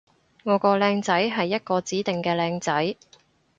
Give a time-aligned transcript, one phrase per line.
[0.45, 2.95] 我個靚仔係一個指定嘅靚仔